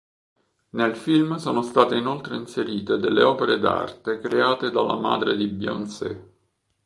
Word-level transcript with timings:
Nel 0.71 0.95
film 0.95 1.35
sono 1.35 1.61
state 1.61 1.95
inoltre 1.95 2.35
inserite 2.35 2.97
delle 2.97 3.21
opere 3.21 3.59
d'arte 3.59 4.17
create 4.17 4.71
dalla 4.71 4.95
madre 4.95 5.35
di 5.37 5.47
Beyoncé. 5.47 6.29